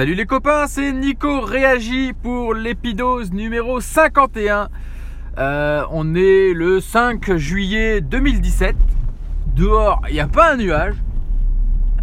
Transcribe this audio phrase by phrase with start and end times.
[0.00, 4.70] Salut les copains, c'est Nico Réagi pour l'épidose numéro 51.
[5.36, 8.76] Euh, on est le 5 juillet 2017.
[9.54, 10.94] Dehors, il n'y a pas un nuage.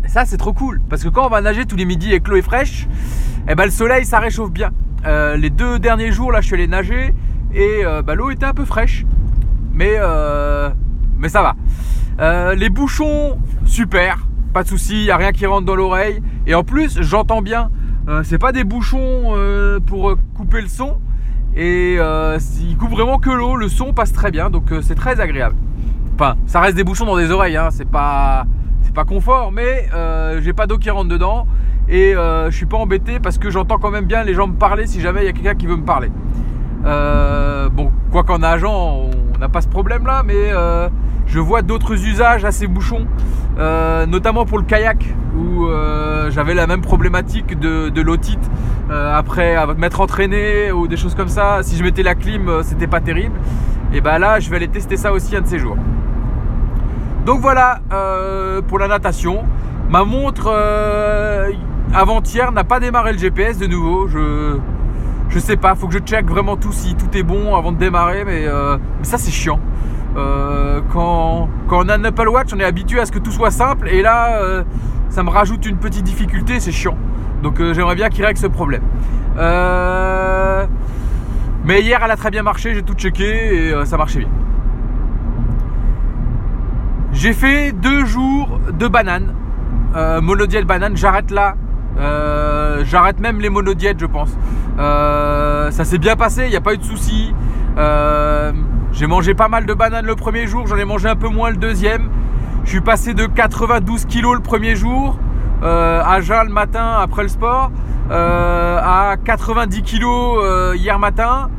[0.05, 0.80] Et ça, c'est trop cool.
[0.88, 2.88] Parce que quand on va nager tous les midis avec l'eau est fraîche,
[3.50, 4.70] eh ben, le soleil, ça réchauffe bien.
[5.07, 7.16] Euh, les deux derniers jours, là, je suis allé nager
[7.52, 9.07] et euh, bah, l'eau était un peu fraîche.
[9.73, 9.95] Mais,
[11.18, 12.54] mais ça va.
[12.54, 14.27] les bouchons, super.
[14.54, 16.21] Pas de souci, il n'y a rien qui rentre dans l'oreille.
[16.45, 17.72] Et en plus, j'entends bien.
[18.07, 20.97] Euh, c'est pas des bouchons euh, pour euh, couper le son.
[21.55, 23.55] Et il coupe vraiment que l'eau.
[23.55, 24.49] Le son passe très bien.
[24.49, 25.55] Donc c'est très agréable.
[26.13, 27.57] Enfin, ça reste des bouchons dans des oreilles.
[27.57, 28.45] Hein, c'est pas,
[28.83, 29.52] c'est pas confort.
[29.52, 29.89] Mais
[30.39, 31.47] j'ai pas d'eau qui rentre dedans.
[31.89, 34.85] Et je suis pas embêté parce que j'entends quand même bien les gens me parler
[34.85, 36.11] si jamais il y a quelqu'un qui veut me parler.
[36.83, 40.21] bon, quoi qu'en nageant, on n'a pas ce problème là.
[40.23, 40.52] Mais
[41.25, 43.08] je vois d'autres usages à ces bouchons.
[43.57, 48.49] Notamment pour le kayak où euh, j'avais la même problématique de, de l'otite
[48.89, 51.59] euh, après m'être entraîné ou des choses comme ça.
[51.61, 53.36] Si je mettais la clim, euh, c'était pas terrible.
[53.94, 55.77] Et ben là, je vais aller tester ça aussi un de ces jours.
[57.25, 57.81] Donc voilà
[58.67, 59.44] pour la natation.
[59.89, 60.53] Ma montre
[61.94, 64.08] avant-hier n'a pas démarré le GPS de nouveau.
[64.08, 64.58] Je
[65.30, 67.77] je sais pas, faut que je check vraiment tout si tout est bon avant de
[67.77, 68.45] démarrer, mais
[69.02, 69.59] ça c'est chiant.
[70.16, 73.52] Quand, quand, on a un Apple Watch, on est habitué à ce que tout soit
[73.52, 74.64] simple, et là,
[75.09, 76.97] ça me rajoute une petite difficulté, c'est chiant.
[77.44, 78.83] Donc euh, j'aimerais bien qu'il règle ce problème.
[79.38, 80.66] Euh,
[81.66, 84.30] mais hier, elle a très bien marché, j'ai tout checké et euh, ça marchait bien.
[87.14, 89.33] J'ai fait deux jours de bananes.
[90.21, 91.55] monodiète banane, j'arrête là.
[92.83, 94.38] j'arrête même les monodiètes, je pense.
[94.77, 97.33] ça s'est bien passé, il n'y a pas eu de soucis.
[98.98, 101.52] J'ai mangé pas mal de bananes le premier jour, j'en ai mangé un peu moins
[101.52, 102.09] le deuxième.
[102.64, 105.20] Je suis passé de 92 kg le premier jour
[105.62, 107.72] euh, à jeun le matin après le sport
[108.09, 111.52] euh, à 90 kg euh, hier matin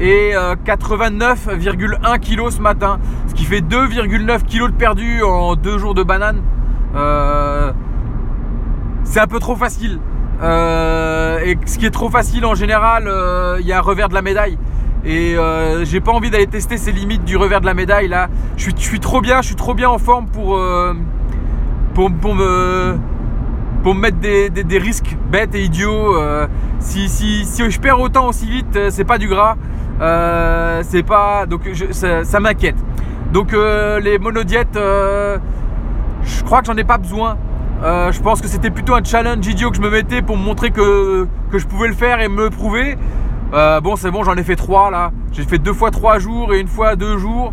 [0.00, 0.32] et
[0.64, 2.98] 89,1 kg ce matin.
[3.28, 6.40] Ce qui fait 2,9 kg de perdu en deux jours de banane.
[9.04, 10.00] c'est un peu trop facile.
[10.40, 13.12] et ce qui est trop facile en général,
[13.60, 14.56] il y a un revers de la médaille.
[15.04, 18.28] Et euh, j'ai pas envie d'aller tester ces limites du revers de la médaille là.
[18.56, 20.94] Je suis, trop bien, je suis trop bien en forme pour, euh,
[21.94, 22.96] pour, me,
[23.82, 26.16] pour me mettre des, risques bêtes et idiots.
[26.16, 26.46] Euh,
[26.78, 29.56] si, si, si, je perds autant aussi vite, c'est pas du gras.
[30.82, 31.46] c'est pas.
[31.46, 32.76] Donc ça, m'inquiète.
[33.32, 37.36] Donc les monodiètes, je crois que j'en ai pas besoin.
[37.82, 40.70] je pense que c'était plutôt un challenge idiot que je me mettais pour me montrer
[40.70, 42.96] que, que je pouvais le faire et me le prouver.
[43.52, 45.12] Euh, bon, c'est bon, j'en ai fait trois là.
[45.32, 47.52] J'ai fait deux fois trois jours et une fois deux jours.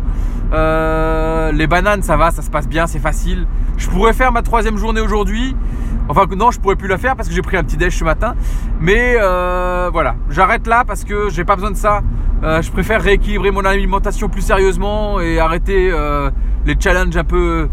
[0.52, 3.46] Euh, les bananes, ça va, ça se passe bien, c'est facile.
[3.76, 5.54] Je pourrais faire ma troisième journée aujourd'hui.
[6.08, 8.04] Enfin, non, je pourrais plus la faire parce que j'ai pris un petit déj ce
[8.04, 8.34] matin.
[8.80, 12.00] Mais euh, voilà, j'arrête là parce que j'ai pas besoin de ça.
[12.42, 15.92] je préfère rééquilibrer mon alimentation plus sérieusement et arrêter
[16.64, 17.68] les challenges un peu.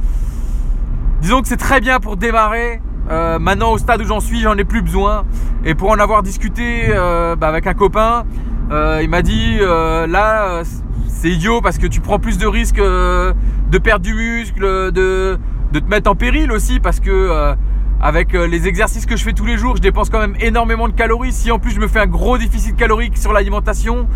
[1.22, 2.80] Disons que c'est très bien pour démarrer,
[3.10, 5.26] euh, maintenant, au stade où j'en suis, j'en ai plus besoin.
[5.66, 8.26] Et pour en avoir discuté euh, bah, avec un copain,
[8.72, 10.64] euh, il m'a dit là,
[11.08, 15.40] c'est idiot parce que tu prends plus de risques de perdre du muscle, de,
[15.74, 17.56] te mettre en péril aussi parce que
[18.00, 20.94] avec les exercices que je fais tous les jours, je dépense quand même énormément de
[20.94, 21.32] calories.
[21.32, 24.08] Si en plus je me fais un gros déficit calorique sur l'alimentation,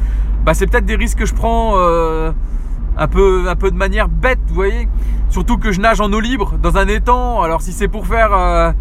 [0.46, 1.76] bah, c'est peut-être des risques que je prends
[2.98, 4.88] un peu, de manière bête, vous voyez.
[5.30, 7.42] Surtout que je nage en eau libre dans un étang.
[7.42, 8.72] Alors si c'est pour faire euh,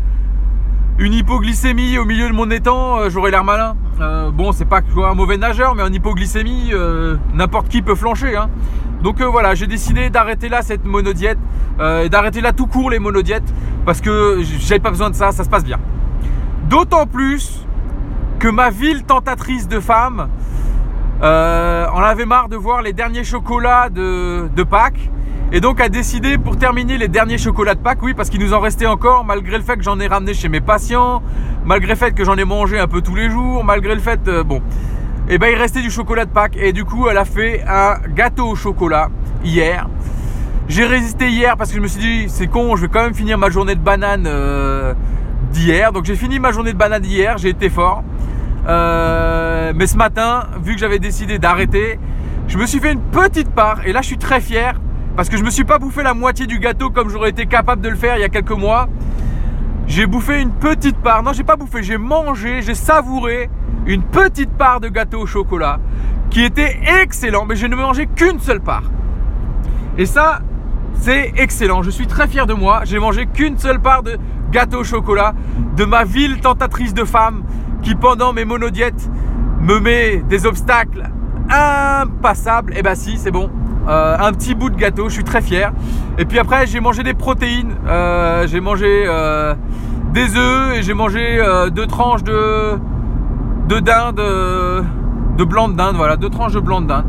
[0.99, 3.77] une hypoglycémie au milieu de mon étang, euh, j'aurais l'air malin.
[4.01, 6.73] Euh, bon, c'est pas un mauvais nageur, mais en hypoglycémie,
[7.35, 8.37] n'importe qui peut flancher.
[8.37, 8.49] Hein.
[9.03, 11.39] Donc voilà, j'ai décidé d'arrêter là cette monodiète
[11.81, 13.55] et d'arrêter là tout court les monodiètes
[13.87, 15.79] parce que j'avais pas besoin de ça, ça se passe bien.
[16.69, 17.67] D'autant plus
[18.39, 20.29] que ma ville tentatrice de femmes
[21.23, 25.11] euh, on avait marre de voir les derniers chocolats de, Pâques.
[25.53, 28.55] Et donc a décidé pour terminer les derniers chocolats de Pâques, oui, parce qu'il nous
[28.55, 31.23] en restait encore, malgré le fait que j'en ai ramené chez mes patients,
[31.65, 34.21] malgré le fait que j'en ai mangé un peu tous les jours, malgré le fait,
[34.29, 34.59] euh, bon,
[35.29, 36.57] et eh ben il restait du chocolat de Pâques.
[36.57, 39.11] Et du coup, elle a fait un gâteau au chocolat
[39.45, 39.89] hier.
[40.69, 43.15] J'ai résisté hier parce que je me suis dit, c'est con, je vais quand même
[43.15, 44.95] finir ma journée de banane euh,
[45.53, 45.93] d'hier.
[45.93, 48.03] Donc j'ai fini ma journée de banane d'hier, j'ai été fort.
[48.69, 51.99] Euh, mais ce matin, vu que j'avais décidé d'arrêter,
[52.49, 53.87] je me suis fait une petite part.
[53.87, 54.81] Et là, je suis très fier
[55.17, 57.83] parce que je me suis pas bouffé la moitié du gâteau comme j'aurais été capable
[57.83, 58.89] de le faire il y a quelques mois.
[59.87, 61.23] J'ai bouffé une petite part.
[61.23, 63.51] Non, j'ai pas bouffé, j'ai mangé, j'ai savouré
[63.87, 65.79] une petite part de gâteau au chocolat
[66.31, 68.85] qui était excellent, mais je ne mangeais qu'une seule part.
[69.99, 70.41] Et ça,
[70.95, 72.83] C'est excellent, je suis très fier de moi.
[72.85, 74.19] J'ai mangé qu'une seule part de
[74.51, 75.35] gâteau au chocolat
[75.75, 77.43] de ma ville tentatrice de femme
[77.83, 79.11] qui pendant mes monodiètes
[79.61, 81.11] me met des obstacles
[81.51, 82.73] impassables.
[82.73, 83.51] Et eh bah ben, si, c'est bon.
[83.89, 85.73] Euh, un petit bout de gâteau, je suis très fier.
[86.19, 87.75] Et puis après, j'ai mangé des protéines.
[87.87, 89.55] Euh, j'ai mangé euh,
[90.13, 91.43] des œufs et j'ai mangé
[91.73, 92.79] deux tranches de,
[93.69, 94.21] de dinde,
[95.37, 95.97] de blanc de dinde.
[95.97, 97.05] Voilà, deux tranches de blanc de dinde.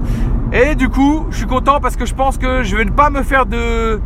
[0.54, 3.10] Et du coup, je suis content parce que je pense que je vais ne pas
[3.10, 4.00] me faire de,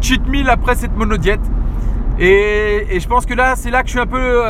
[0.00, 1.40] cheat meal après cette monodiète.
[2.18, 4.42] Et, et je pense que là, c'est là que je suis un peu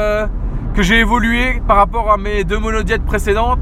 [0.75, 3.59] que j'ai évolué par rapport à mes deux monodiètes précédentes.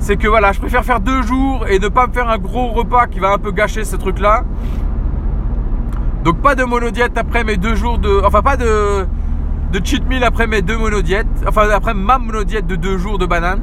[0.00, 2.68] C'est que voilà, je préfère faire deux jours et ne pas me faire un gros
[2.68, 4.44] repas qui va un peu gâcher ce truc là.
[6.24, 8.22] Donc pas de monodiète après mes deux jours de.
[8.24, 9.06] Enfin pas de,
[9.72, 11.26] de cheat meal après mes deux monodiètes.
[11.46, 13.60] Enfin après ma monodiète de deux jours de banane.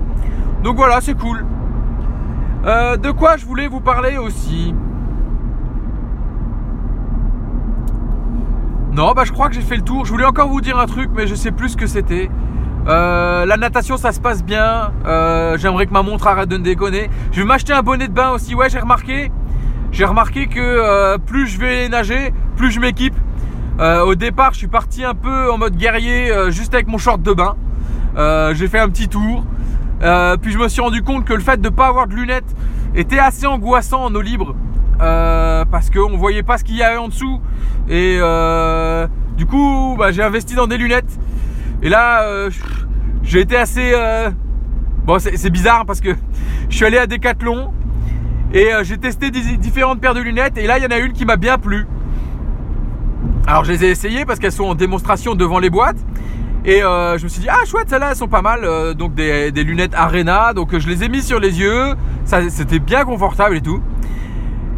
[0.63, 1.45] Donc voilà, c'est cool.
[2.65, 4.73] Euh, de quoi je voulais vous parler aussi?
[8.91, 10.05] Non, bah je crois que j'ai fait le tour.
[10.05, 12.29] Je voulais encore vous dire un truc, mais je sais plus ce que c'était.
[12.87, 14.91] Euh, la natation, ça se passe bien.
[15.05, 17.09] Euh, j'aimerais que ma montre arrête de me déconner.
[17.31, 18.53] Je vais m'acheter un bonnet de bain aussi.
[18.53, 19.31] Ouais, j'ai remarqué.
[19.91, 23.15] J'ai remarqué que euh, plus je vais nager, plus je m'équipe.
[23.79, 27.33] au départ, je suis parti un peu en mode guerrier, juste avec mon short de
[27.33, 27.55] bain.
[28.53, 29.43] j'ai fait un petit tour.
[30.41, 32.55] puis je me suis rendu compte que le fait de ne pas avoir de lunettes
[32.93, 34.55] était assez angoissant en eau libre.
[34.97, 37.41] parce qu'on voyait pas ce qu'il y avait en dessous.
[37.89, 38.19] Et
[39.37, 41.19] du coup, bah, j'ai investi dans des lunettes.
[41.85, 42.49] Et là, euh,
[43.21, 43.91] j'ai été assez.
[43.93, 44.31] Euh,
[45.05, 46.09] bon, c'est bizarre parce que
[46.69, 47.71] je suis allé à Decathlon
[48.51, 50.57] et euh, j'ai testé différentes paires de lunettes.
[50.57, 51.85] Et là, il y en a une qui m'a bien plu.
[53.45, 56.03] Alors, je les ai essayées parce qu'elles sont en démonstration devant les boîtes.
[56.65, 58.95] Et je me suis dit, ah chouette, celles-là, elles sont pas mal.
[58.95, 60.53] donc, des, des, lunettes Arena.
[60.53, 61.93] Donc, je les ai mis sur les yeux.
[62.25, 63.83] C'était bien confortable et tout.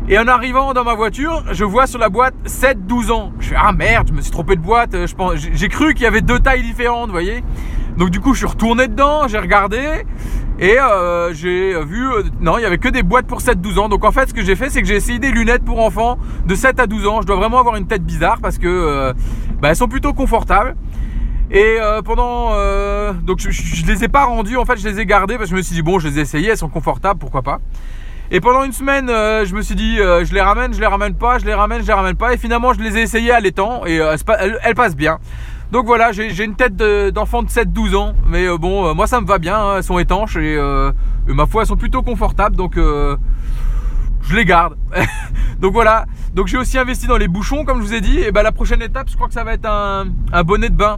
[0.10, 3.34] Et en arrivant dans ma voiture, je vois sur la boîte 7-12 ans.
[3.42, 5.06] Je fais ah merde, je me suis trompé de boîte.
[5.06, 7.44] Je pense, j'ai cru qu'il y avait deux tailles différentes, vous voyez.
[7.98, 10.06] Donc du coup, je suis retourné dedans, j'ai regardé
[10.60, 13.90] et euh, j'ai vu euh, non, il y avait que des boîtes pour 7-12 ans.
[13.90, 16.18] Donc en fait, ce que j'ai fait, c'est que j'ai essayé des lunettes pour enfants
[16.46, 17.22] de 7 à 12 ans.
[17.22, 19.14] Je dois vraiment avoir une tête bizarre parce que euh,
[19.62, 20.78] bah, elles sont plutôt confortables.
[21.52, 22.50] Et pendant
[23.24, 25.56] donc je, je, les ai pas rendues en fait, je les ai gardées parce que
[25.56, 27.62] je me suis dit bon, je les ai essayées, elles sont confortables, pourquoi pas.
[28.30, 30.86] Et pendant une semaine, euh, je me suis dit, euh, je les ramène, je les
[30.86, 32.34] ramène pas, je les ramène, je les ramène pas.
[32.34, 34.18] Et finalement, je les ai essayées à l'étang et euh,
[34.64, 35.20] elles, passent bien.
[35.72, 38.14] Donc voilà, j'ai une tête d'enfant de, 7-12 ans.
[38.28, 40.58] Mais bon, moi ça me va bien, hein, elles sont étanches et,
[41.28, 42.56] ma foi, elles sont plutôt confortables.
[42.56, 44.78] Donc je les garde.
[45.60, 46.06] donc voilà.
[46.34, 48.20] Donc j'ai aussi investi dans les bouchons, comme je vous ai dit.
[48.20, 50.76] Et ben la prochaine étape, je crois que ça va être un, un bonnet de
[50.76, 50.98] bain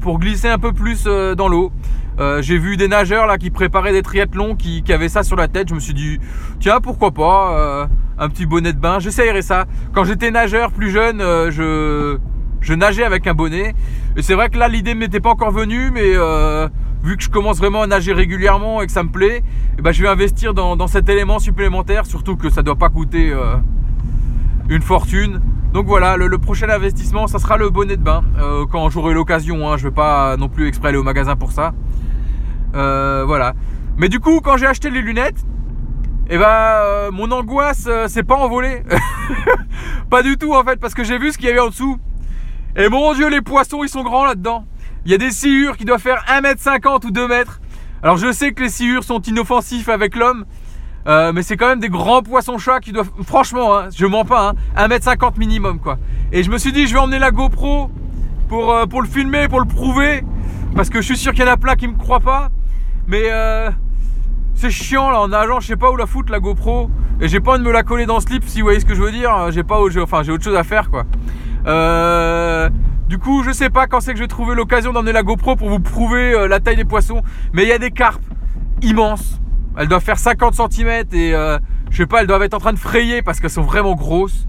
[0.00, 1.70] pour glisser un peu plus dans l'eau.
[2.20, 5.48] Euh, j'ai vu des nageurs là qui préparaient des triathlons qui, avaient ça sur la
[5.48, 5.68] tête.
[5.68, 6.18] Je me suis dit,
[6.58, 7.86] tiens, pourquoi pas euh,
[8.18, 8.98] un petit bonnet de bain.
[8.98, 9.66] J'essayerai ça.
[9.92, 12.18] Quand j'étais nageur plus jeune, euh, je,
[12.60, 13.74] je nageais avec un bonnet.
[14.16, 16.14] Et c'est vrai que là, l'idée ne m'était pas encore venue, mais
[17.04, 19.44] vu que je commence vraiment à nager régulièrement et que ça me plaît,
[19.78, 22.04] eh ben, je vais investir dans, cet élément supplémentaire.
[22.06, 23.32] Surtout que ça ne doit pas coûter
[24.68, 25.40] une fortune.
[25.72, 28.24] Donc voilà, le, prochain investissement, ça sera le bonnet de bain.
[28.72, 31.52] quand j'aurai l'occasion, hein, je ne vais pas non plus exprès aller au magasin pour
[31.52, 31.74] ça.
[32.74, 33.54] Euh, voilà.
[33.96, 35.44] Mais du coup, quand j'ai acheté les lunettes,
[36.30, 38.82] et eh ben, euh, mon angoisse euh, s'est pas envolée.
[40.10, 41.98] pas du tout en fait, parce que j'ai vu ce qu'il y avait en dessous.
[42.76, 44.66] Et mon dieu, les poissons, ils sont grands là-dedans.
[45.06, 47.60] Il y a des sciures qui doivent faire 1m50 ou 2 mètres.
[48.02, 50.44] Alors je sais que les sciures sont inoffensifs avec l'homme,
[51.06, 53.10] mais c'est quand même des grands poissons chats qui doivent.
[53.24, 55.98] Franchement, hein, je mens pas, hein, 1m50 minimum quoi.
[56.30, 57.90] Et je me suis dit, je vais emmener la GoPro
[58.48, 60.22] pour, pour le filmer, pour le prouver.
[60.76, 62.50] Parce que je suis sûr qu'il y en a plein qui me croient pas.
[63.08, 63.70] Mais euh,
[64.54, 66.90] c'est chiant là en nageant, je sais pas où la foutre la GoPro.
[67.20, 68.84] Et j'ai pas envie de me la coller dans le slip si vous voyez ce
[68.84, 69.50] que je veux dire.
[69.50, 71.04] J'ai pas enfin j'ai autre chose à faire quoi.
[71.66, 72.68] Euh,
[73.08, 75.56] du coup, je sais pas quand c'est que je vais trouver l'occasion d'emmener la GoPro
[75.56, 77.22] pour vous prouver euh, la taille des poissons.
[77.54, 78.22] Mais il y a des carpes
[78.82, 79.40] immenses.
[79.78, 81.32] Elles doivent faire 50 cm et
[81.90, 84.46] je sais pas, elles doivent être en train de frayer parce qu'elles sont vraiment grosses.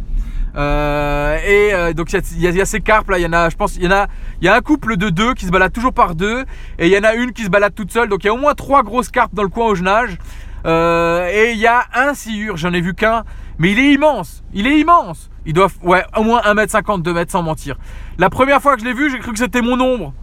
[0.55, 3.55] Euh, et euh, donc il y, a ces carpes là, il y en a, je
[3.55, 4.07] pense, il y en a,
[4.41, 6.43] il y a un couple de deux qui se balade toujours par deux,
[6.79, 8.09] et il y en a une qui se balade toute seule.
[8.09, 10.17] Donc il y a au moins trois grosses carpes dans le coin où je nage.
[10.65, 13.23] Euh, et il y a un sciure, j'en ai vu qu'un,
[13.59, 15.29] mais il est immense, il est immense.
[15.45, 17.77] Il doit, ouais, au moins 1m50, 2m sans mentir.
[18.17, 20.13] La première fois que je l'ai vu, j'ai cru que c'était mon ombre.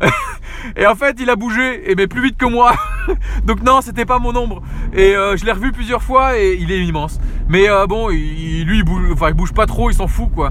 [0.76, 2.74] et en fait, il a bougé, et mais plus vite que moi.
[3.44, 4.62] Donc non, c'était pas mon ombre.
[4.92, 7.20] Et euh, je l'ai revu plusieurs fois et il est immense.
[7.48, 10.50] Mais euh, bon, lui, il bouge, il bouge pas trop, il s'en fout quoi.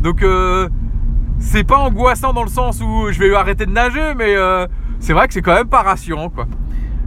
[0.00, 0.68] Donc euh,
[1.38, 4.34] c'est pas angoissant dans le sens où je vais arrêter de nager, mais
[5.00, 6.46] c'est vrai que c'est quand même pas rassurant quoi.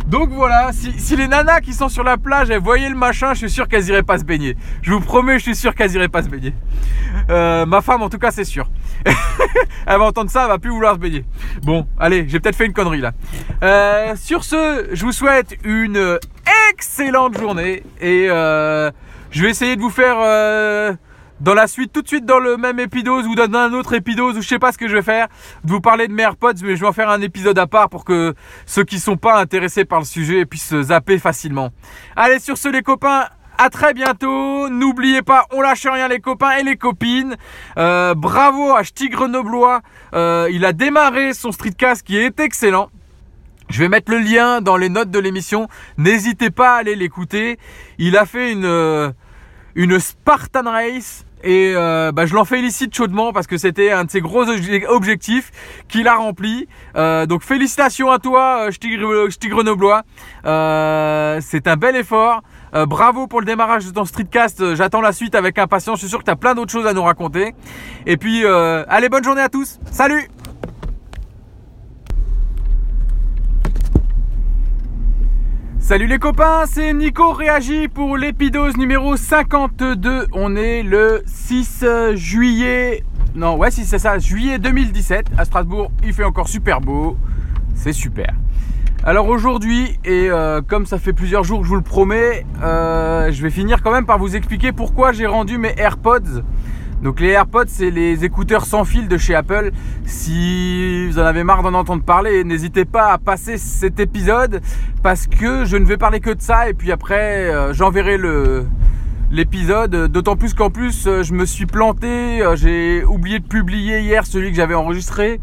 [0.07, 3.39] Donc voilà, si, les nanas qui sont sur la plage, elles voyaient le machin, je
[3.39, 4.55] suis sûr qu'elles iraient pas se baigner.
[4.81, 6.53] Je vous promets, je suis sûr qu'elles iraient pas se baigner.
[7.29, 8.69] Euh, ma femme, en tout cas, c'est sûr.
[9.05, 11.25] elle va entendre ça, elle va plus vouloir se baigner.
[11.61, 13.11] Bon, allez, j'ai peut-être fait une connerie là.
[13.63, 16.19] Euh, sur ce, je vous souhaite une
[16.71, 18.89] excellente journée et euh,
[19.31, 20.17] je vais essayer de vous faire
[21.39, 24.37] dans la suite, tout de suite dans le même épidose ou dans un autre épidose
[24.37, 25.27] ou je sais pas ce que je vais faire,
[25.63, 27.89] de vous parler de mes AirPods, mais je vais en faire un épisode à part
[27.89, 28.33] pour que
[28.65, 31.69] ceux qui sont pas intéressés par le sujet puissent zapper facilement.
[32.15, 33.27] Allez, sur ce les copains,
[33.57, 34.69] à très bientôt.
[34.69, 37.35] N'oubliez pas, on lâche rien les copains et les copines.
[37.77, 39.81] Euh, bravo à Ch'ti Grenoblois.
[40.13, 42.89] Euh, il a démarré son streetcast qui est excellent.
[43.69, 45.67] Je vais mettre le lien dans les notes de l'émission.
[45.97, 47.57] N'hésitez pas à aller l'écouter.
[47.97, 49.11] Il a fait une, euh,
[49.75, 54.11] une Spartan Race et euh, bah, je l'en félicite chaudement parce que c'était un de
[54.11, 54.45] ses gros
[54.87, 55.51] objectifs
[55.87, 56.67] qu'il a rempli.
[56.95, 60.03] Euh, donc félicitations à toi, euh, Ch'ti Grenoblois.
[60.43, 62.41] c'est un bel effort.
[62.87, 64.75] bravo pour le démarrage de ton streetcast.
[64.75, 65.97] J'attends la suite avec impatience.
[65.97, 67.53] Je suis sûr que tu as plein d'autres choses à nous raconter.
[68.05, 69.79] Et puis, allez, bonne journée à tous.
[69.91, 70.27] Salut
[75.87, 80.27] Salut les copains, c'est Nico Réagi pour l'épidose numéro 52.
[80.33, 83.05] On est le 6 juillet.
[83.35, 85.89] Non, ouais, si c'est ça, juillet 2017 à Strasbourg.
[86.03, 87.15] Il fait encore super beau.
[87.73, 88.33] C'est super.
[89.05, 93.41] Alors aujourd'hui, et euh, comme ça fait plusieurs jours je vous le promets, euh, je
[93.41, 96.43] vais finir quand même par vous expliquer pourquoi j'ai rendu mes AirPods
[97.03, 99.71] donc les AirPods, c'est les écouteurs sans fil de chez Apple.
[100.05, 104.61] Si vous en avez marre d'en entendre parler, n'hésitez pas à passer cet épisode
[105.03, 108.65] parce que je ne vais parler que de ça et puis après euh, j'enverrai le
[109.29, 110.07] l'épisode.
[110.07, 114.25] D'autant plus qu'en plus euh, je me suis planté, euh, j'ai oublié de publier hier
[114.25, 115.39] celui que j'avais enregistré.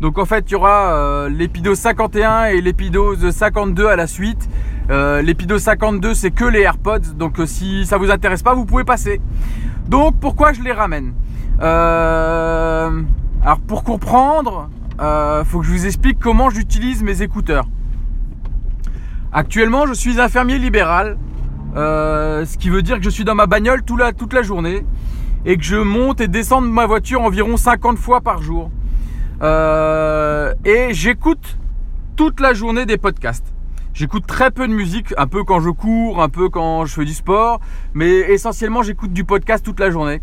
[0.00, 4.48] Donc en fait il y aura l'épidose 51 et l'épidose 52 à la suite.
[4.88, 9.20] l'épidose 52 c'est que les AirPods, donc si ça vous intéresse pas vous pouvez passer.
[9.88, 11.14] Donc pourquoi je les ramène
[11.60, 13.02] euh,
[13.42, 14.68] Alors pour comprendre,
[15.00, 17.66] euh, faut que je vous explique comment j'utilise mes écouteurs.
[19.32, 21.18] Actuellement, je suis infirmier libéral,
[21.76, 24.42] euh, ce qui veut dire que je suis dans ma bagnole toute la, toute la
[24.42, 24.84] journée
[25.44, 28.70] et que je monte et descends de ma voiture environ 50 fois par jour.
[29.42, 31.58] et j'écoute
[32.16, 33.55] toute la journée des podcasts.
[33.96, 37.06] J'écoute très peu de musique, un peu quand je cours, un peu quand je fais
[37.06, 37.60] du sport,
[37.94, 40.20] mais essentiellement j'écoute du podcast toute la journée.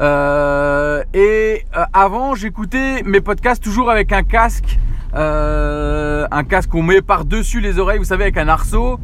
[0.00, 4.78] Euh, et euh, avant, j'écoutais mes podcasts toujours avec un casque,
[5.14, 8.98] euh, un casque qu'on met par-dessus les oreilles, vous savez, avec un arceau.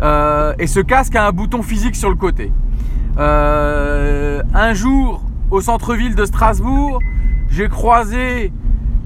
[0.00, 2.50] et ce casque a un bouton physique sur le côté.
[3.18, 6.98] un jour, au centre-ville de Strasbourg,
[7.50, 8.54] j'ai croisé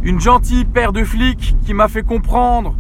[0.05, 2.77] une gentille paire de flics qui m'a fait comprendre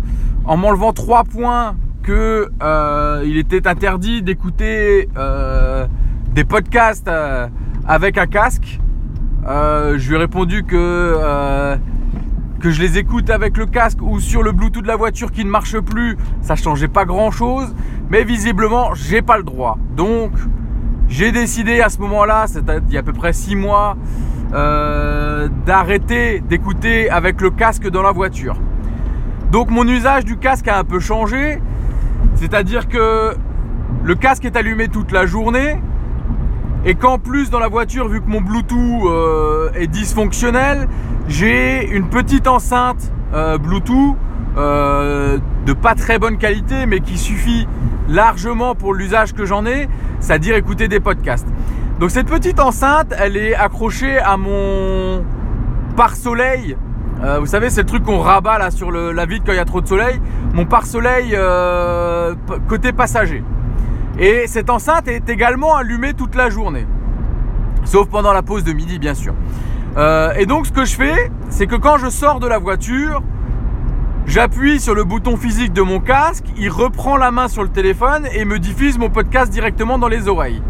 [0.48, 5.86] en m'enlevant trois points que euh, il était interdit d'écouter euh,
[6.32, 7.48] des podcasts euh,
[7.86, 8.80] avec un casque.
[9.46, 11.78] je lui ai répondu que
[12.62, 15.50] je les écoute avec le casque ou sur le Bluetooth de la voiture qui ne
[15.50, 17.74] marche plus, ça changeait pas grand chose.
[18.08, 19.76] Mais visiblement, j'ai pas le droit.
[19.94, 20.32] Donc,
[21.08, 23.98] j'ai décidé à ce moment-là, c'est il y a à peu près six mois,
[24.50, 28.56] d'arrêter d'écouter avec le casque dans la voiture.
[29.50, 31.60] Donc mon usage du casque a un peu changé.
[32.34, 33.34] C'est-à-dire que
[34.04, 35.80] le casque est allumé toute la journée.
[36.84, 40.88] Et qu'en plus dans la voiture, vu que mon Bluetooth euh, est dysfonctionnel,
[41.26, 44.16] j'ai une petite enceinte euh, Bluetooth
[44.56, 47.66] euh, de pas très bonne qualité, mais qui suffit
[48.08, 49.88] largement pour l'usage que j'en ai,
[50.20, 51.48] c'est-à-dire écouter des podcasts.
[52.00, 55.24] Donc cette petite enceinte, elle est accrochée à mon
[55.96, 56.76] pare-soleil
[57.22, 59.60] euh, vous savez, c'est le truc qu'on rabat là sur la vitre quand il y
[59.60, 60.20] a trop de soleil.
[60.52, 62.34] Mon pare-soleil euh,
[62.68, 63.42] côté passager.
[64.18, 66.86] Et cette enceinte est également allumée toute la journée.
[67.84, 69.34] Sauf pendant la pause de midi, bien sûr.
[69.96, 73.22] Euh, et donc, ce que je fais, c'est que quand je sors de la voiture,
[74.26, 78.26] j'appuie sur le bouton physique de mon casque, il reprend la main sur le téléphone
[78.32, 80.62] et me diffuse mon podcast directement dans les oreilles.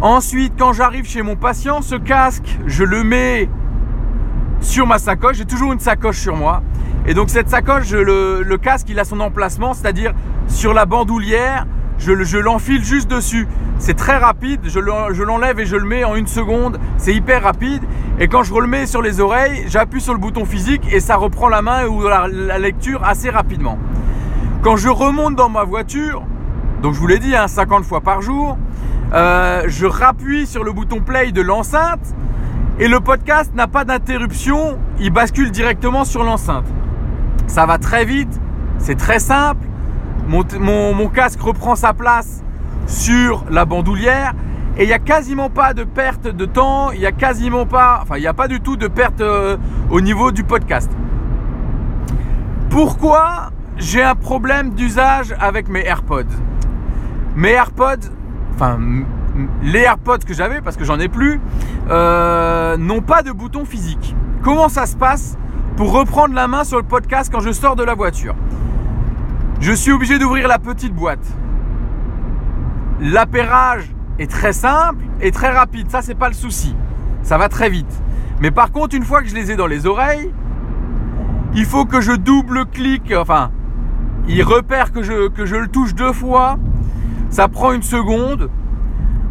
[0.00, 3.48] Ensuite, quand j'arrive chez mon patient, ce casque, je le mets
[4.64, 5.36] sur ma sacoche.
[5.36, 6.62] J'ai toujours une sacoche sur moi.
[7.06, 10.12] Et donc cette sacoche, le, casque, il a son emplacement, c'est-à-dire
[10.48, 11.66] sur la bandoulière,
[11.98, 13.46] je, l'enfile juste dessus.
[13.78, 16.78] C'est très rapide, je l'enlève et je le mets en une seconde.
[16.96, 17.82] C'est hyper rapide.
[18.18, 21.48] Et quand je remets sur les oreilles, j'appuie sur le bouton physique et ça reprend
[21.48, 23.78] la main ou la, lecture assez rapidement.
[24.62, 26.22] Quand je remonte dans ma voiture,
[26.82, 28.56] donc je vous l'ai dit, 50 hein, fois par jour,
[29.12, 32.14] euh, je rappuie sur le bouton play de l'enceinte
[32.78, 36.66] et le podcast n'a pas d'interruption, il bascule directement sur l'enceinte.
[37.46, 38.40] Ça va très vite,
[38.78, 39.66] c'est très simple.
[40.26, 42.42] Mon, casque reprend sa place
[42.86, 44.34] sur la bandoulière
[44.76, 48.00] et il n'y a quasiment pas de perte de temps, il n'y a quasiment pas,
[48.02, 49.56] enfin il n'y a pas du tout de perte euh,
[49.90, 50.90] au niveau du podcast.
[52.70, 56.24] Pourquoi j'ai un problème d'usage avec mes AirPods?
[57.36, 58.10] Mes AirPods,
[58.54, 58.78] enfin
[59.62, 61.40] les AirPods que j'avais, parce que j'en ai plus,
[61.90, 64.14] euh, n'ont pas de bouton physique.
[64.42, 65.36] Comment ça se passe
[65.76, 68.34] pour reprendre la main sur le podcast quand je sors de la voiture?
[69.60, 71.26] Je suis obligé d'ouvrir la petite boîte.
[73.00, 76.76] L'appairage est très simple et très rapide, ça c'est pas le souci.
[77.22, 78.02] Ça va très vite.
[78.40, 80.32] Mais par contre, une fois que je les ai dans les oreilles,
[81.54, 83.50] il faut que je double-clique, enfin,
[84.28, 86.58] il repère que je, que je le touche deux fois.
[87.30, 88.50] Ça prend une seconde.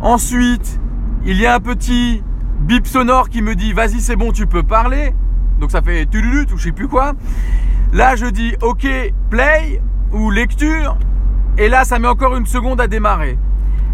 [0.03, 0.81] Ensuite,
[1.25, 2.21] il y a un petit
[2.59, 5.13] bip sonore qui me dit vas-y c'est bon tu peux parler.
[5.61, 7.13] Donc ça fait tululut ou je sais plus quoi.
[7.93, 8.85] Là je dis ok
[9.29, 9.81] play
[10.11, 10.97] ou lecture
[11.57, 13.39] et là ça met encore une seconde à démarrer.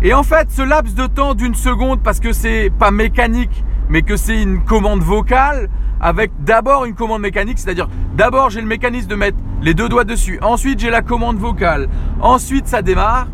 [0.02, 4.02] Et en fait ce laps de temps d'une seconde parce que c'est pas mécanique mais
[4.02, 5.70] que c'est une commande vocale
[6.02, 10.06] avec d'abord une commande mécanique, c'est-à-dire d'abord j'ai le mécanisme de mettre les deux doigts
[10.06, 11.88] dessus, ensuite j'ai la commande vocale,
[12.20, 13.28] ensuite ça démarre.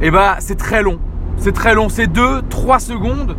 [0.00, 0.98] Et bah c'est très long.
[1.36, 3.36] C'est très long, c'est 2-3 secondes.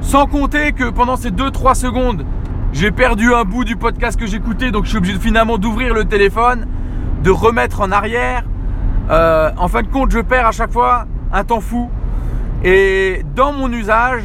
[0.00, 2.24] Sans compter que pendant ces 2-3 secondes,
[2.72, 6.04] j'ai perdu un bout du podcast que j'écoutais, donc je suis obligé finalement d'ouvrir le
[6.04, 6.66] téléphone,
[7.22, 8.44] de remettre en arrière.
[9.10, 11.90] Euh, en fin de compte, je perds à chaque fois un temps fou.
[12.62, 14.22] Et dans mon usage,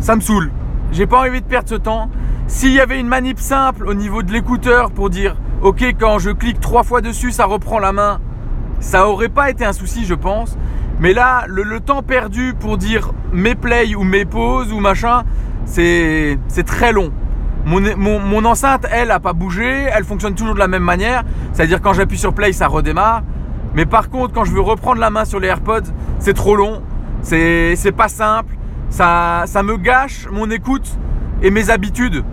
[0.00, 0.50] ça me saoule.
[0.92, 2.10] J'ai pas envie de perdre ce temps.
[2.46, 6.30] S'il y avait une manip simple au niveau de l'écouteur pour dire ok quand je
[6.30, 8.18] clique trois fois dessus ça reprend la main,
[8.80, 10.58] ça aurait pas été un souci je pense.
[11.00, 15.24] Mais là, le, temps perdu pour dire mes plays ou mes pauses ou machin,
[15.64, 17.10] c'est très long.
[17.64, 21.24] Mon, enceinte, elle, a pas bougé, elle fonctionne toujours de la même manière.
[21.52, 23.22] C'est-à-dire quand j'appuie sur play, ça redémarre.
[23.74, 26.82] Mais par contre, quand je veux reprendre la main sur les AirPods, c'est trop long.
[27.22, 28.54] C'est pas simple.
[28.90, 30.98] Ça, ça me gâche mon écoute
[31.42, 32.24] et mes habitudes.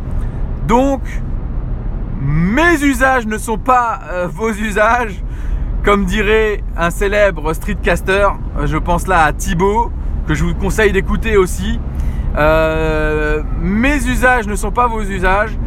[0.68, 1.02] Donc,
[2.20, 5.24] mes usages ne sont pas euh, vos usages.
[5.88, 8.28] Comme dirait un célèbre streetcaster,
[8.65, 9.89] je pense là à Thibaut,
[10.28, 11.80] que je vous conseille d'écouter aussi.
[12.38, 15.58] Euh, mes usages ne sont pas vos usages.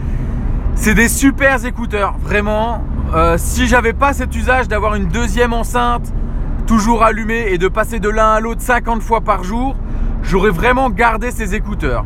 [0.74, 2.84] C'est des super écouteurs, vraiment.
[3.14, 6.12] Euh, si j'avais pas cet usage d'avoir une deuxième enceinte
[6.66, 9.74] toujours allumée et de passer de l'un à l'autre 50 fois par jour,
[10.22, 12.04] j'aurais vraiment gardé ces écouteurs.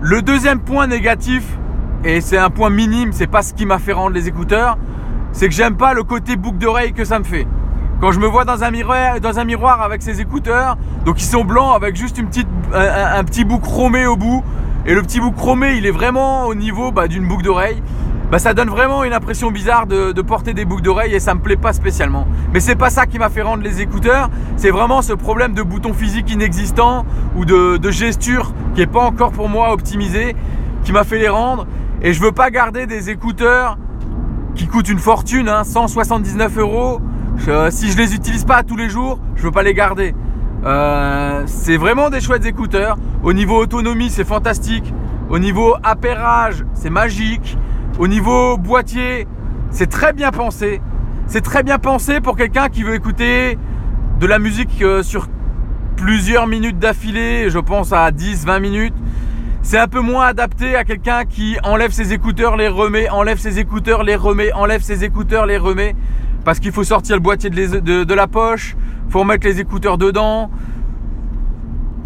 [0.00, 1.58] Le deuxième point négatif,
[2.04, 4.78] et c'est un point minime, c'est pas ce qui m'a fait rendre les écouteurs,
[5.32, 7.46] c'est que j'aime pas le côté boucle d'oreille que ça me fait.
[8.00, 11.26] Quand je me vois dans un miroir, dans un miroir avec ces écouteurs, donc ils
[11.26, 14.44] sont blancs avec juste une petite, un, petit bout chromé au bout,
[14.86, 17.82] et le petit bout chromé il est vraiment au niveau bah, d'une boucle d'oreille,
[18.30, 21.40] bah, ça donne vraiment une impression bizarre de, porter des boucles d'oreille et ça me
[21.40, 22.28] plaît pas spécialement.
[22.52, 25.62] Mais c'est pas ça qui m'a fait rendre les écouteurs, c'est vraiment ce problème de
[25.62, 27.04] bouton physique inexistant
[27.36, 30.36] ou de, de gesture qui est pas encore pour moi optimisé
[30.84, 31.66] qui m'a fait les rendre.
[32.00, 33.76] Et je veux pas garder des écouteurs
[34.58, 37.00] qui coûtent une fortune, 179 hein, euros.
[37.70, 40.14] si je les utilise pas tous les jours, je veux pas les garder.
[40.66, 42.98] Euh, c'est vraiment des chouettes écouteurs.
[43.22, 44.92] Au niveau autonomie, c'est fantastique.
[45.30, 47.56] Au niveau appairage, c'est magique.
[48.00, 49.28] Au niveau boîtier,
[49.70, 50.80] c'est très bien pensé.
[51.28, 53.56] C'est très bien pensé pour quelqu'un qui veut écouter
[54.18, 55.28] de la musique euh, sur
[55.96, 57.48] plusieurs minutes d'affilée.
[57.48, 58.94] Je pense à 10-20 minutes.
[59.62, 63.58] C'est un peu moins adapté à quelqu'un qui enlève ses écouteurs, les remet, enlève ses
[63.58, 65.94] écouteurs, les remet, enlève ses écouteurs, les remet.
[66.44, 68.76] Parce qu'il faut sortir le boîtier de, la poche,
[69.10, 70.50] faut remettre les écouteurs dedans.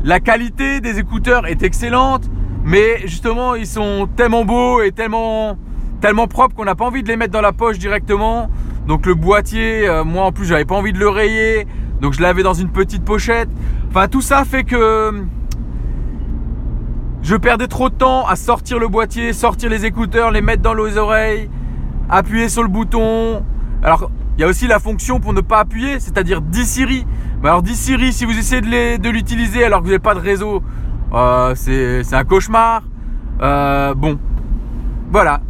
[0.02, 2.28] La qualité des écouteurs est excellente,
[2.64, 5.56] mais justement ils sont tellement beaux et tellement,
[6.00, 8.50] tellement propres qu'on n'a pas envie de les mettre dans la poche directement.
[8.88, 11.68] Donc le boîtier, euh, moi en plus j'avais pas envie de le rayer,
[12.00, 13.50] donc je l'avais dans une petite pochette.
[13.90, 15.22] Enfin tout ça fait que
[17.22, 20.74] je perdais trop de temps à sortir le boîtier, sortir les écouteurs, les mettre dans
[20.74, 21.48] les oreilles,
[22.10, 23.44] appuyer sur le bouton.
[23.82, 27.06] Alors, il y a aussi la fonction pour ne pas appuyer, c'est-à-dire 10 Siri.
[27.42, 28.60] Mais alors 10 Siri, si vous essayez
[28.98, 30.62] de l'utiliser alors que vous n'avez pas de réseau,
[31.12, 32.82] euh, c'est un cauchemar.
[33.40, 34.18] Euh, bon,
[35.10, 35.40] voilà.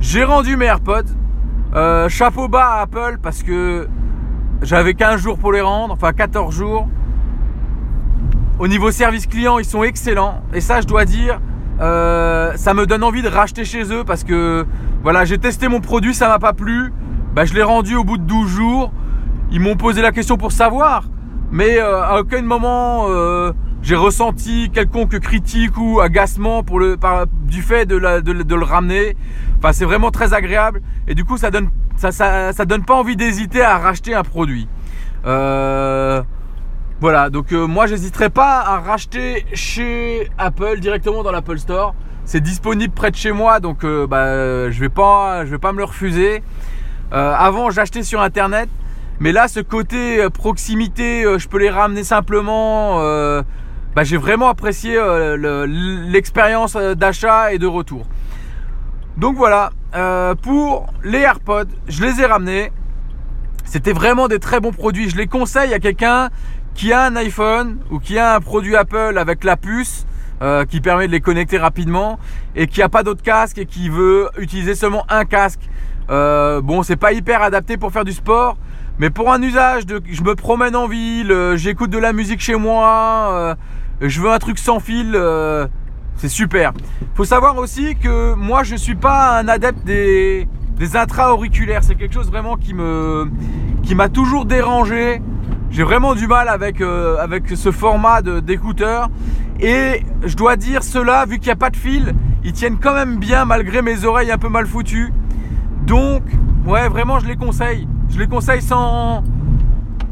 [0.00, 1.02] J'ai rendu mes AirPods.
[1.74, 3.88] Euh, chapeau bas à Apple parce que
[4.62, 6.88] j'avais 15 jours pour les rendre, enfin 14 jours.
[8.60, 10.40] Au niveau service client, ils sont excellents.
[10.52, 11.40] Et ça, je dois dire,
[11.80, 14.64] euh, ça me donne envie de racheter chez eux parce que
[15.02, 16.92] voilà, j'ai testé mon produit, ça m'a pas plu.
[17.34, 18.92] Bah, je l'ai rendu au bout de 12 jours.
[19.50, 21.04] Ils m'ont posé la question pour savoir.
[21.50, 27.26] Mais euh, à aucun moment, euh, j'ai ressenti quelconque critique ou agacement pour le, par,
[27.26, 29.16] du fait de, la, le ramener.
[29.58, 32.94] Enfin, c'est vraiment très agréable et du coup, ça donne, ça, ça, ça donne pas
[32.94, 34.68] envie d'hésiter à racheter un produit.
[37.00, 41.94] Voilà, donc euh, moi, j'hésiterai pas à racheter chez Apple directement dans l'Apple Store.
[42.24, 45.78] C'est disponible près de chez moi, donc euh, bah, je vais pas, vais pas me
[45.78, 46.42] le refuser.
[47.12, 48.68] Euh, avant, j'achetais sur Internet.
[49.20, 52.98] Mais là, ce côté proximité, je peux les ramener simplement.
[53.94, 54.98] Bah, j'ai vraiment apprécié
[55.36, 58.06] l'expérience d'achat et de retour.
[59.16, 59.70] Donc voilà,
[60.42, 62.72] pour les AirPods, je les ai ramenés.
[63.64, 65.08] C'était vraiment des très bons produits.
[65.08, 66.30] Je les conseille à quelqu'un
[66.74, 70.06] qui a un iPhone ou qui a un produit Apple avec la puce
[70.68, 72.18] qui permet de les connecter rapidement
[72.54, 75.60] et qui n'a pas d'autre casque et qui veut utiliser seulement un casque.
[76.08, 78.58] bon, c'est pas hyper adapté pour faire du sport,
[78.98, 82.40] mais pour un usage de je me promène en ville, euh, j'écoute de la musique
[82.40, 83.54] chez moi, euh,
[84.00, 85.66] je veux un truc sans fil, euh,
[86.16, 86.72] c'est super.
[87.16, 90.46] Faut savoir aussi que moi je suis pas un adepte des,
[90.78, 93.28] des intra-auriculaires, c'est quelque chose vraiment qui me
[93.82, 95.20] qui m'a toujours dérangé.
[95.74, 99.10] J'ai vraiment du mal avec, avec ce format d'écouteur.
[99.58, 102.94] Et je dois dire, cela, vu qu'il n'y a pas de fil, ils tiennent quand
[102.94, 105.12] même bien malgré mes oreilles un peu mal foutues.
[105.84, 106.22] Donc,
[106.64, 107.88] ouais, vraiment, je les conseille.
[108.08, 109.24] Je les conseille sans.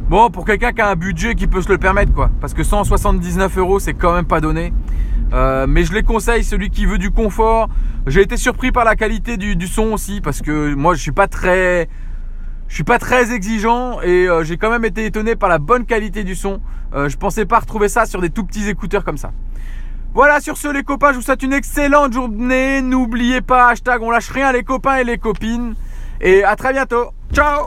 [0.09, 2.29] Bon, pour quelqu'un qui a un budget qui peut se le permettre, quoi.
[2.40, 4.72] Parce que 179 euros, c'est quand même pas donné.
[5.33, 7.68] Euh, mais je les conseille, celui qui veut du confort.
[8.09, 11.29] J'ai été surpris par la qualité du, son aussi, parce que moi, je suis pas
[11.29, 11.88] très.
[12.73, 15.85] Je suis pas très exigeant et euh, j'ai quand même été étonné par la bonne
[15.85, 16.63] qualité du son.
[16.95, 19.31] Euh, je pensais pas retrouver ça sur des tout petits écouteurs comme ça.
[20.15, 22.81] Voilà, sur ce, les copains, je vous souhaite une excellente journée.
[22.81, 25.75] N'oubliez pas, hashtag on lâche rien, les copains et les copines.
[26.23, 27.11] Et à très bientôt.
[27.31, 27.67] Ciao